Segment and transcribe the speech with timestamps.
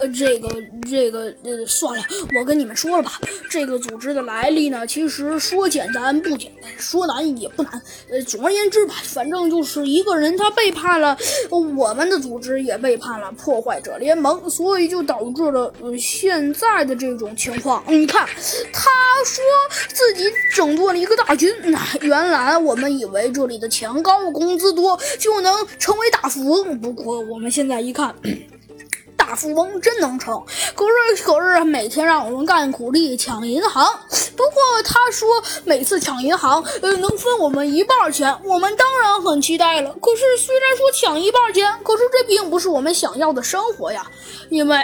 [0.00, 0.48] 呃，这个，
[0.90, 2.04] 这个，呃，算了，
[2.38, 3.20] 我跟你们说了吧。
[3.48, 7.80] 这个组织的来历呢，其实说简单不简单，说难也不难。
[8.10, 11.16] 呃，总而言之吧，反正就是一个人他背叛了
[11.76, 17.82] 我们的组织，也背叛了破坏者联盟，所以就导致了呃现在的这种情况。
[17.86, 18.26] 你看，
[18.72, 18.90] 他
[19.24, 19.44] 说
[19.88, 20.24] 自己
[20.54, 26.80] 整顿了一个大军，那原来我们以为这里的钱高，工资多，就能成为大富翁。
[26.80, 28.14] 不过我们现在一看。
[29.26, 30.44] 大富翁真能成，
[30.74, 33.82] 可是可是每天让我们干苦力抢银行。
[34.36, 39.90] 不过他说每次抢银行，呃，能分我们一半钱，我们当然很期待了。
[39.94, 44.06] 可是虽然说抢一半钱，可是这并不是我们想要的生活呀。
[44.50, 44.78] 因为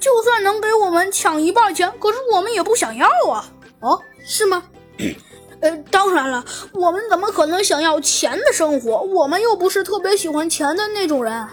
[0.00, 3.44] 就算能给我们抢一半钱，可是我们也不想要啊。
[3.80, 4.62] 哦，是吗？
[5.60, 9.02] 呃，当然了，我们怎么可能想要钱的生活？
[9.02, 11.46] 我们又不是特别喜欢钱的那种人。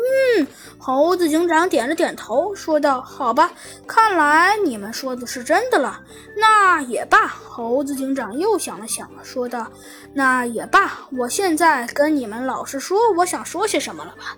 [0.00, 0.46] 嗯，
[0.78, 3.52] 猴子警长点了点头，说道：“好吧，
[3.86, 6.00] 看来你们说的是真的了。
[6.36, 9.70] 那也罢。”猴子警长又想了想，说道
[10.14, 14.36] ：“那也罢，我现在跟你们老实说，我想说些什么了吧？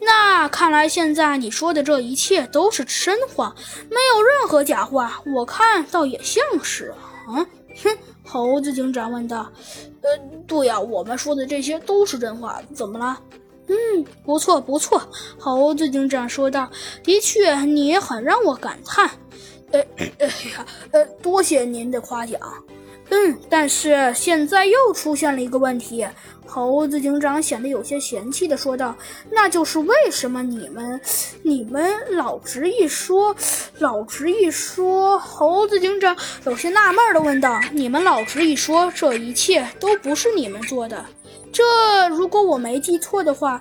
[0.00, 3.52] 那看来现在你说的这一切都是真话，
[3.90, 5.20] 没有任何假话。
[5.34, 6.94] 我看倒也像是
[7.28, 7.44] 嗯。”
[7.82, 9.50] 哼，猴子警长问道
[10.02, 10.08] ：“呃，
[10.46, 13.18] 对呀，我们说的这些都是真话，怎么了？”
[13.70, 15.00] 嗯，不错不错，
[15.38, 16.68] 猴子警长说道
[17.04, 19.08] ：“的确，你很让我感叹。
[19.70, 19.80] 呃，
[20.18, 22.40] 哎呀，呃，多谢您的夸奖。
[23.10, 26.04] 嗯，但是现在又出现了一个问题。”
[26.52, 28.92] 猴子警长显得有些嫌弃的说道
[29.30, 31.00] ：“那就是为什么你们，
[31.44, 33.32] 你们老执意说，
[33.78, 41.06] 老执意说。”猴子警长有些纳闷的问道：“你们老执意说，这一切都不是你们做的。”
[41.52, 43.60] 这如果我没记错的话，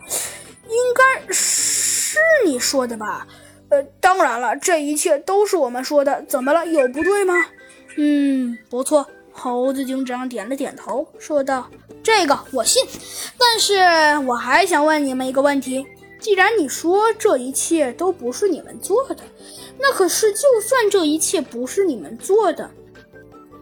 [0.67, 3.27] 应该是你说的吧？
[3.69, 6.23] 呃，当然了，这一切都是我们说的。
[6.27, 6.65] 怎么了？
[6.65, 7.33] 有不对吗？
[7.97, 9.05] 嗯，不错。
[9.31, 11.69] 猴子警长点了点头，说道
[12.03, 12.83] ：“这个我信。
[13.37, 13.77] 但是
[14.27, 15.85] 我还想问你们一个问题：
[16.19, 19.17] 既然你说这一切都不是你们做的，
[19.77, 22.69] 那可是就算这一切不是你们做的。”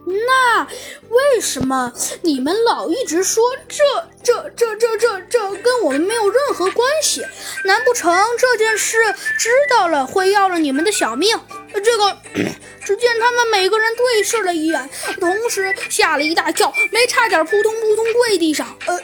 [0.08, 0.64] 那
[1.08, 1.92] 为什么
[2.22, 3.84] 你们老一直说这
[4.22, 7.22] 这这这这这跟我们没有任何关系？
[7.64, 8.96] 难不成这件事
[9.38, 11.38] 知道了会要了你们的小命？
[11.84, 12.16] 这个，
[12.84, 18.66] 只见他们每个人对视了一眼，同时吓了一大跳，没差点扑通扑通跪地上。
[18.86, 18.98] 呃。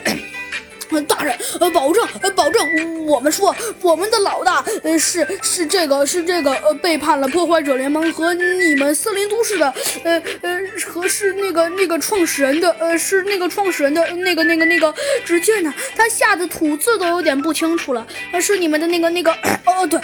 [1.07, 14.93] 大人，呃，保证，呃，保证，我们说，我们的老大，呃，是是这个，是这个，呃，背叛了破坏者联盟和你们森林都市的，呃呃，和是那个那个创始人的，呃，是那个创始人的那个那个那个。
[15.25, 18.05] 只见呢，他吓得吐字都有点不清楚了。
[18.31, 19.31] 呃，是你们的那个那个，
[19.65, 19.99] 哦对，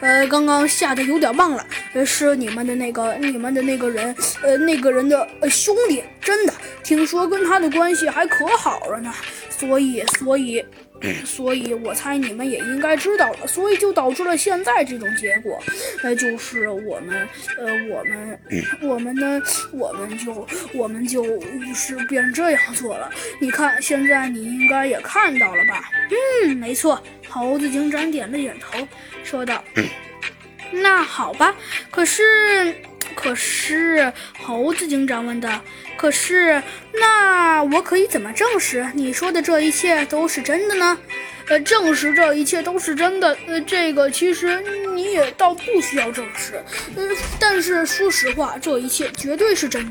[0.00, 6.52] 呃，刚刚吓得有点忘了，呃，是你们的那个你们的那个人，呃，那个人的兄弟，真的，
[6.82, 9.12] 听说跟他的关系还可好了呢。
[9.60, 10.64] 所以，所以，
[11.24, 15.62] 所以我猜你们也应该知道了，所以就导致了现在这种结果，
[16.02, 17.28] 那就是我们，
[17.58, 18.40] 呃，我们，
[18.80, 23.10] 我们呢，我们就，我们就于是便这样做了。
[23.38, 25.90] 你看，现在你应该也看到了吧？
[26.46, 27.02] 嗯，没错。
[27.28, 28.88] 猴子警长点了点头，
[29.22, 29.62] 说道
[30.72, 31.54] ：“那好吧，
[31.90, 32.74] 可是。”
[33.14, 34.12] 可是，
[34.42, 35.62] 猴子警长问道
[35.96, 36.62] ：“可是，
[36.92, 40.98] 那我可以怎么证实你说的这一切都是真的呢？”
[41.48, 44.62] 呃，证实这一切都是真的，呃，这个其实
[44.94, 46.62] 你也倒不需要证实，
[46.94, 47.08] 呃，
[47.40, 49.88] 但是说实话，这一切绝对是真的。